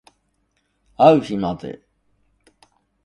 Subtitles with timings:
[0.97, 1.85] あう日まで